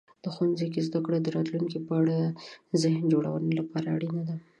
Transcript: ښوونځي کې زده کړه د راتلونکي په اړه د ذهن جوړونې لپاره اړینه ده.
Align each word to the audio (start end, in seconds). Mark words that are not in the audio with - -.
ښوونځي 0.33 0.67
کې 0.73 0.81
زده 0.87 0.99
کړه 1.05 1.17
د 1.21 1.27
راتلونکي 1.35 1.79
په 1.87 1.93
اړه 2.01 2.17
د 2.69 2.71
ذهن 2.83 3.03
جوړونې 3.13 3.53
لپاره 3.59 3.87
اړینه 3.95 4.21
ده. 4.27 4.35